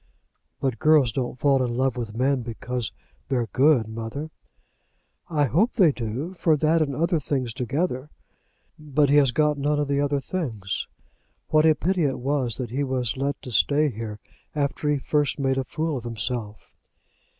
[0.59, 2.91] "But girls don't fall in love with men because
[3.29, 4.31] they're good, mother."
[5.29, 8.09] "I hope they do, for that and other things together."
[8.79, 10.87] "But he has got none of the other things.
[11.49, 14.17] What a pity it was that he was let to stay here
[14.55, 16.71] after he first made a fool of himself."